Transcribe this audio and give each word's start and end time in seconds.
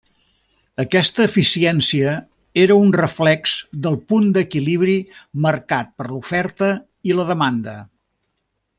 Aquesta 0.83 1.25
eficiència 1.31 2.13
era 2.63 2.79
un 2.85 2.89
reflex 2.97 3.53
del 3.85 3.99
punt 4.13 4.27
d'equilibri 4.39 4.99
marcat 5.47 5.95
per 6.01 6.11
l'oferta 6.15 6.75
i 7.13 7.19
la 7.21 7.31
demanda. 7.33 7.81